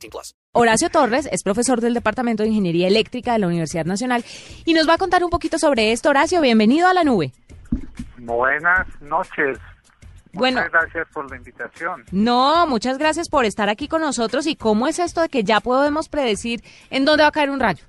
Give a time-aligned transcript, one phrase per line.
[0.00, 0.34] 18 plus.
[0.52, 4.24] Horacio Torres es profesor del Departamento de Ingeniería Eléctrica de la Universidad Nacional
[4.64, 6.10] y nos va a contar un poquito sobre esto.
[6.10, 7.32] Horacio, bienvenido a la nube.
[8.18, 9.58] Buenas noches.
[10.32, 10.60] Bueno.
[10.60, 12.04] Muchas gracias por la invitación.
[12.12, 14.46] No, muchas gracias por estar aquí con nosotros.
[14.46, 17.60] ¿Y cómo es esto de que ya podemos predecir en dónde va a caer un
[17.60, 17.84] rayo?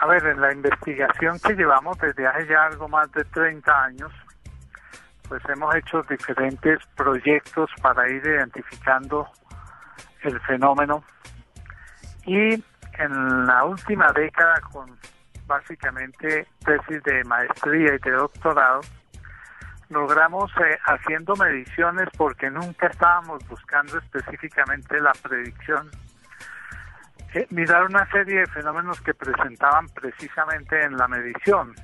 [0.00, 4.12] A ver, en la investigación que llevamos desde hace ya algo más de 30 años,
[5.28, 9.26] pues hemos hecho diferentes proyectos para ir identificando
[10.24, 11.04] el fenómeno
[12.26, 12.62] y
[12.98, 14.96] en la última década con
[15.46, 18.80] básicamente tesis de maestría y de doctorado,
[19.90, 25.90] logramos eh, haciendo mediciones porque nunca estábamos buscando específicamente la predicción
[27.34, 31.74] eh, mirar una serie de fenómenos que presentaban precisamente en la medición.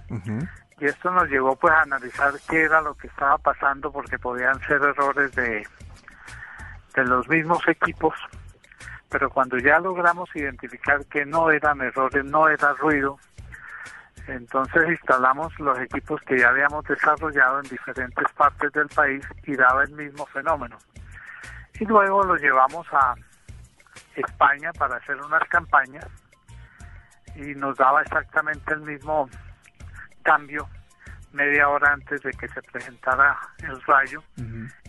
[0.78, 4.58] Y esto nos llevó pues a analizar qué era lo que estaba pasando porque podían
[4.60, 5.66] ser errores de,
[6.94, 8.14] de los mismos equipos.
[9.08, 13.18] Pero cuando ya logramos identificar que no eran errores, no era ruido,
[14.26, 19.82] entonces instalamos los equipos que ya habíamos desarrollado en diferentes partes del país y daba
[19.82, 20.78] el mismo fenómeno.
[21.80, 23.14] Y luego lo llevamos a
[24.14, 26.06] España para hacer unas campañas
[27.34, 29.28] y nos daba exactamente el mismo
[30.22, 30.68] cambio
[31.32, 34.22] media hora antes de que se presentara el rayo.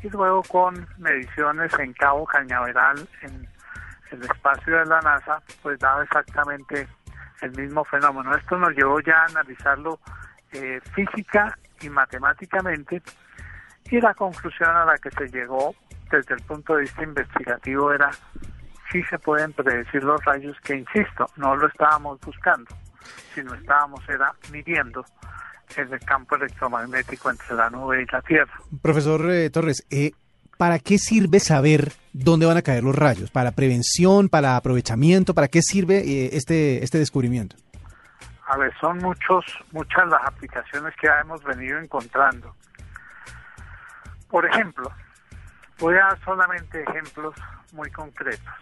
[0.01, 3.47] Y luego con mediciones en Cabo Cañaveral en
[4.11, 6.87] el espacio de la NASA pues daba exactamente
[7.41, 8.35] el mismo fenómeno.
[8.35, 9.99] Esto nos llevó ya a analizarlo
[10.51, 13.01] eh, física y matemáticamente
[13.89, 15.75] y la conclusión a la que se llegó
[16.11, 18.11] desde el punto de vista investigativo era
[18.91, 22.75] sí se pueden predecir los rayos que, insisto, no lo estábamos buscando,
[23.33, 25.05] sino estábamos era midiendo en
[25.77, 28.53] el campo electromagnético entre la nube y la Tierra.
[28.81, 30.11] Profesor eh, Torres, eh,
[30.57, 33.31] ¿para qué sirve saber dónde van a caer los rayos?
[33.31, 35.33] ¿Para prevención, para aprovechamiento?
[35.33, 37.55] ¿Para qué sirve eh, este, este descubrimiento?
[38.47, 42.53] A ver, son muchos, muchas las aplicaciones que ya hemos venido encontrando.
[44.29, 44.91] Por ejemplo,
[45.79, 47.33] voy a dar solamente ejemplos
[47.73, 48.53] muy concretos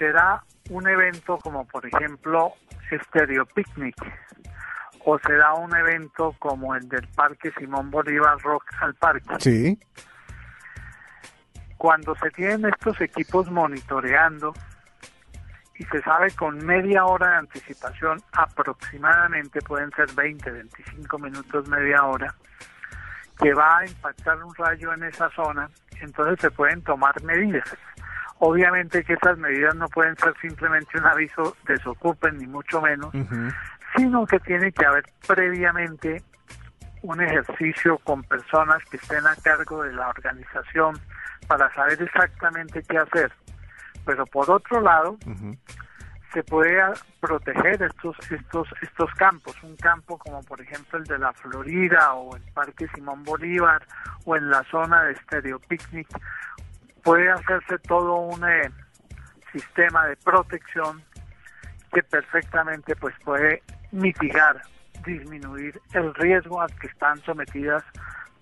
[0.00, 2.54] será un evento como por ejemplo
[2.90, 3.94] Stereo Picnic
[5.04, 9.34] o será un evento como el del Parque Simón Bolívar Rock al Parque.
[9.38, 9.78] Sí.
[11.76, 14.52] Cuando se tienen estos equipos monitoreando
[15.78, 22.04] y se sabe con media hora de anticipación, aproximadamente pueden ser 20, 25 minutos, media
[22.04, 22.34] hora,
[23.38, 25.70] que va a impactar un rayo en esa zona,
[26.02, 27.64] entonces se pueden tomar medidas.
[28.40, 33.10] Obviamente que estas medidas no pueden ser simplemente un aviso desocupen, ni mucho menos,
[34.00, 36.22] sino que tiene que haber previamente
[37.02, 40.98] un ejercicio con personas que estén a cargo de la organización
[41.46, 43.30] para saber exactamente qué hacer.
[44.06, 45.18] Pero por otro lado,
[46.32, 46.80] se puede
[47.20, 52.36] proteger estos estos estos campos, un campo como por ejemplo el de la Florida o
[52.36, 53.82] el Parque Simón Bolívar
[54.24, 56.08] o en la zona de Stereo Picnic
[57.02, 58.70] puede hacerse todo un eh,
[59.52, 61.02] sistema de protección
[61.92, 63.62] que perfectamente pues puede
[63.92, 64.62] mitigar,
[65.04, 67.82] disminuir el riesgo al que están sometidas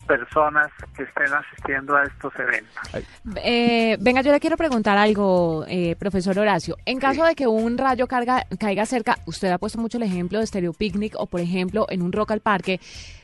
[0.09, 3.05] personas que estén asistiendo a estos eventos.
[3.45, 6.77] Eh, venga, yo le quiero preguntar algo, eh, profesor Horacio.
[6.87, 10.41] En caso de que un rayo carga, caiga cerca, usted ha puesto mucho el ejemplo
[10.41, 12.81] de Stereo Picnic o, por ejemplo, en un rock al parque,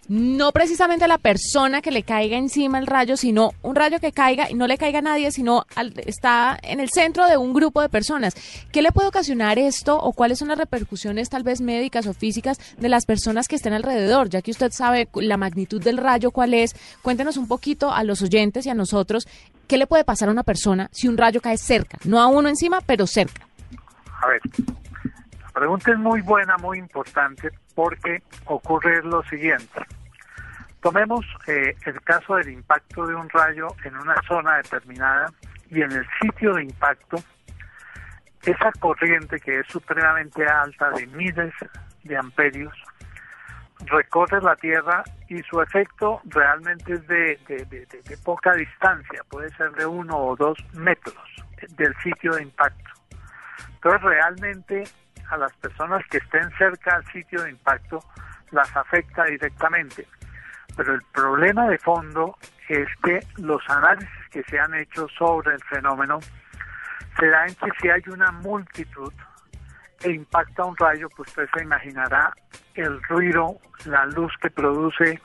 [0.09, 4.51] no precisamente la persona que le caiga encima el rayo, sino un rayo que caiga
[4.51, 5.67] y no le caiga a nadie, sino
[6.05, 8.35] está en el centro de un grupo de personas.
[8.71, 12.59] ¿Qué le puede ocasionar esto o cuáles son las repercusiones tal vez médicas o físicas
[12.79, 14.29] de las personas que estén alrededor?
[14.29, 18.23] Ya que usted sabe la magnitud del rayo, cuál es, cuéntenos un poquito a los
[18.23, 19.27] oyentes y a nosotros,
[19.69, 21.99] ¿qué le puede pasar a una persona si un rayo cae cerca?
[22.05, 23.47] No a uno encima, pero cerca.
[24.23, 24.41] A ver,
[25.43, 29.81] la pregunta es muy buena, muy importante, porque ocurre lo siguiente.
[30.81, 35.33] Tomemos eh, el caso del impacto de un rayo en una zona determinada
[35.71, 37.17] y en el sitio de impacto,
[38.43, 41.55] esa corriente que es supremamente alta de miles
[42.03, 42.75] de amperios
[43.87, 49.87] recorre la Tierra y su efecto realmente es de, de, poca distancia, puede ser de
[49.87, 51.17] uno o dos metros.
[51.77, 52.91] del sitio de impacto.
[53.75, 54.85] Entonces realmente
[55.31, 58.01] a las personas que estén cerca al sitio de impacto
[58.51, 60.07] las afecta directamente.
[60.77, 62.37] Pero el problema de fondo
[62.69, 66.19] es que los análisis que se han hecho sobre el fenómeno
[67.19, 69.13] se da en que si hay una multitud
[70.03, 72.33] e impacta un rayo, pues usted se imaginará
[72.75, 75.21] el ruido, la luz que produce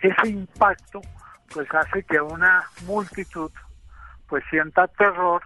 [0.00, 1.00] ese impacto,
[1.52, 3.50] pues hace que una multitud
[4.28, 5.42] pues sienta terror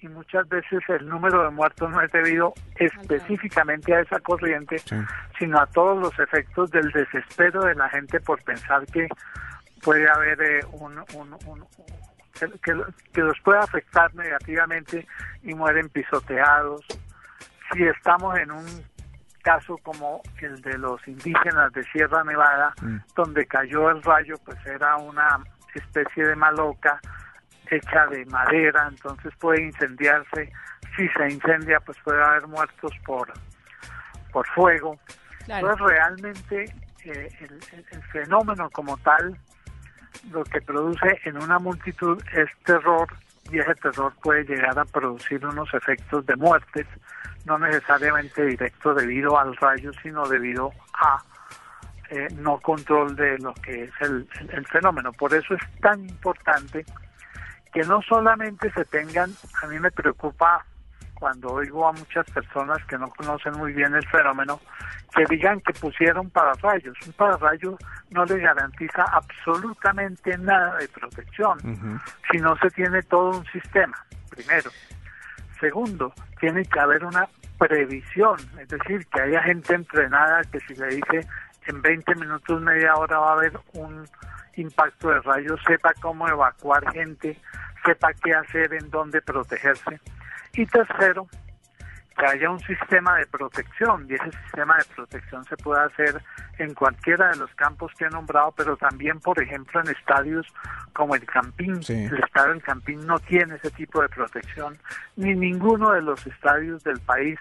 [0.00, 4.76] y muchas veces el número de muertos no es debido específicamente a esa corriente,
[5.38, 9.08] sino a todos los efectos del desespero de la gente por pensar que
[9.82, 11.66] puede haber eh, un, un,
[12.62, 12.80] que,
[13.12, 15.06] que, los puede afectar negativamente
[15.42, 16.84] y mueren pisoteados.
[17.72, 18.66] Si estamos en un
[19.48, 22.98] caso como el de los indígenas de Sierra Nevada, mm.
[23.16, 25.40] donde cayó el rayo, pues era una
[25.74, 27.00] especie de maloca
[27.70, 30.52] hecha de madera, entonces puede incendiarse.
[30.94, 33.32] Si se incendia, pues puede haber muertos por,
[34.32, 34.98] por fuego.
[35.46, 36.64] Entonces realmente
[37.04, 39.34] eh, el, fenómeno como tal
[40.30, 43.08] lo que produce en una multitud es terror
[43.50, 46.86] y ese terror puede llegar a producir unos efectos de muertes,
[47.48, 51.22] no necesariamente directo debido al rayo, sino debido a
[52.10, 55.12] eh, no control de lo que es el, el, fenómeno.
[55.12, 56.84] Por eso es tan importante
[57.72, 59.30] que no solamente se tengan,
[59.62, 60.64] a mí me preocupa
[61.14, 64.60] cuando oigo a muchas personas que no conocen muy bien el fenómeno,
[65.14, 66.96] que digan que pusieron pararrayos.
[67.06, 67.76] Un pararrayo
[68.10, 72.00] no le garantiza absolutamente nada de protección
[72.30, 73.96] si no se tiene todo un sistema,
[74.30, 74.70] primero.
[75.58, 80.86] Segundo, tiene que haber una previsión, es decir, que haya gente entrenada que si le
[80.88, 81.26] dice
[81.66, 84.04] en 20 minutos, media hora va a haber un
[84.56, 87.38] impacto de rayos, sepa cómo evacuar gente,
[87.84, 90.00] sepa qué hacer, en dónde protegerse.
[90.54, 91.28] Y tercero,
[92.18, 96.22] que haya un sistema de protección y ese sistema de protección se puede hacer
[96.58, 100.46] en cualquiera de los campos que he nombrado, pero también, por ejemplo, en estadios
[100.92, 101.80] como el Campín.
[101.88, 104.76] El estadio del Campín no tiene ese tipo de protección,
[105.16, 107.38] ni ninguno de los estadios del país,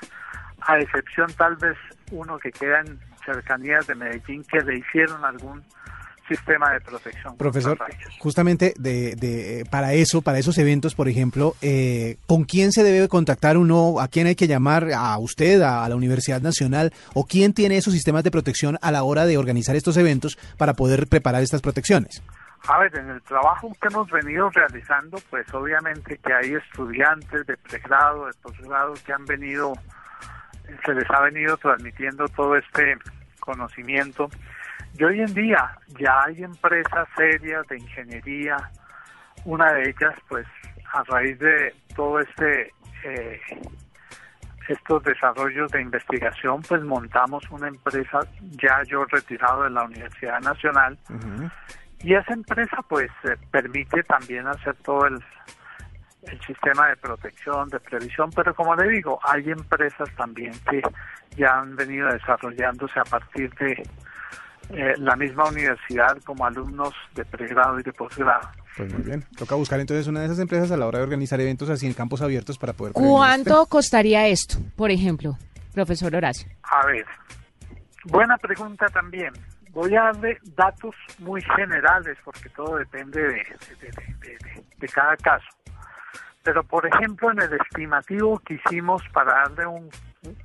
[0.62, 1.78] a excepción tal vez
[2.12, 5.64] uno que queda en cercanías de Medellín, que le hicieron algún
[6.28, 7.38] sistema de protección.
[7.38, 7.78] Profesor,
[8.20, 13.08] justamente de, de, para eso, para esos eventos, por ejemplo, eh, ¿con quién se debe
[13.08, 14.00] contactar uno?
[14.00, 14.88] ¿A quién hay que llamar?
[14.94, 16.94] ¿A usted, a, la Universidad Nacional?
[17.14, 20.74] ¿O quién tiene esos sistemas de protección a la hora de organizar estos eventos para
[20.74, 22.22] poder preparar estas protecciones?
[22.68, 27.56] A ver, en el trabajo que hemos venido realizando, pues obviamente que hay estudiantes de
[27.56, 29.74] pregrado, de posgrado que han venido,
[30.86, 32.98] se les ha venido transmitiendo todo este
[33.40, 34.30] conocimiento
[34.98, 38.58] y hoy en día ya hay empresas serias de ingeniería,
[39.46, 40.46] una de ellas pues
[40.94, 42.74] a raíz de todo este
[43.04, 43.40] eh,
[44.68, 48.20] estos desarrollos de investigación pues montamos una empresa
[48.62, 50.98] ya yo retirado de la Universidad Nacional.
[52.04, 55.24] Y esa empresa pues eh, permite también hacer todo el,
[56.24, 60.82] el sistema de protección, de previsión, pero como le digo, hay empresas también que
[61.36, 63.84] ya han venido desarrollándose a partir de
[64.70, 68.50] eh, la misma universidad como alumnos de pregrado y de posgrado.
[68.76, 69.24] Pues muy bien.
[69.38, 71.94] Toca buscar entonces una de esas empresas a la hora de organizar eventos así en
[71.94, 72.94] campos abiertos para poder...
[72.94, 75.38] ¿Cuánto costaría esto, por ejemplo,
[75.74, 76.50] profesor Horacio?
[76.64, 77.06] A ver,
[78.06, 79.34] buena pregunta también.
[79.72, 83.44] Voy a darle datos muy generales porque todo depende de,
[84.78, 85.46] de cada caso.
[86.44, 89.90] Pero, por ejemplo, en el estimativo que hicimos para darle un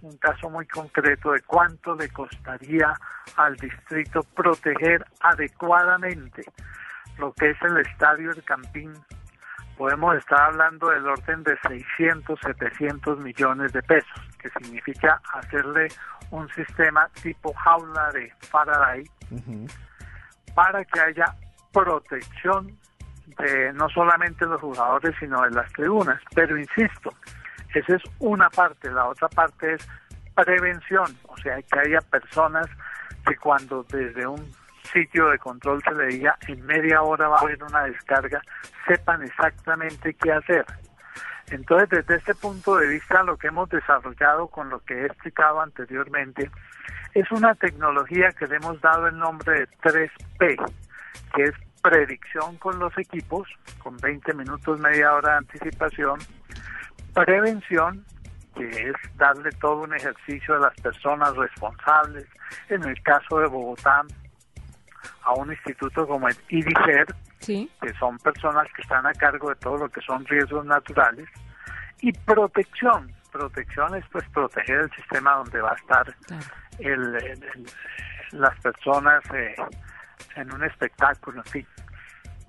[0.02, 2.92] un caso muy concreto de cuánto le costaría
[3.36, 6.42] al distrito proteger adecuadamente
[7.18, 8.92] lo que es el estadio del Campín.
[9.76, 15.88] Podemos estar hablando del orden de 600, 700 millones de pesos, que significa hacerle
[16.30, 19.04] un sistema tipo jaula de Faraday
[20.54, 21.34] para que haya
[21.72, 22.78] protección
[23.38, 26.20] de no solamente los jugadores, sino de las tribunas.
[26.34, 27.10] Pero insisto,
[27.80, 28.90] esa es una parte.
[28.90, 29.88] La otra parte es
[30.34, 32.66] prevención, o sea, que haya personas
[33.26, 34.50] que cuando desde un
[34.92, 38.42] sitio de control se le diga en media hora va a haber una descarga,
[38.86, 40.64] sepan exactamente qué hacer.
[41.50, 45.60] Entonces, desde este punto de vista, lo que hemos desarrollado con lo que he explicado
[45.60, 46.50] anteriormente
[47.14, 50.72] es una tecnología que le hemos dado el nombre de 3P,
[51.34, 51.52] que es
[51.82, 53.48] predicción con los equipos,
[53.82, 56.18] con 20 minutos, media hora de anticipación,
[57.14, 58.04] Prevención,
[58.54, 62.26] que es darle todo un ejercicio a las personas responsables,
[62.68, 64.02] en el caso de Bogotá,
[65.24, 67.06] a un instituto como el IDICER,
[67.80, 71.28] que son personas que están a cargo de todo lo que son riesgos naturales,
[72.04, 76.42] Y protección, protección es pues proteger el sistema donde va a estar Claro.
[76.80, 77.66] el, el- el-
[78.32, 79.54] las personas eh,
[80.34, 81.66] en un espectáculo, en fin.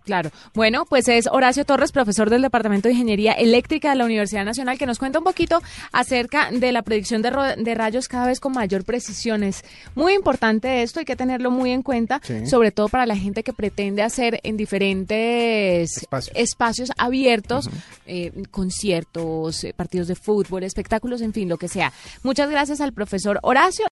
[0.06, 0.32] Claro.
[0.54, 4.78] Bueno, pues es Horacio Torres, profesor del Departamento de Ingeniería Eléctrica de la Universidad Nacional,
[4.78, 8.84] que nos cuenta un poquito acerca de la predicción de, rayos cada vez con mayor
[8.84, 9.44] precisión.
[9.44, 9.64] Es
[9.96, 12.46] muy importante esto, hay que tenerlo muy en cuenta, Sí.
[12.48, 16.36] sobre todo para la gente que pretende hacer en diferentes Espacios.
[16.38, 17.70] espacios abiertos,
[18.06, 21.94] eh, conciertos, eh, partidos de fútbol, espectáculos, en fin, lo que sea.
[22.24, 23.86] Muchas gracias al profesor Horacio.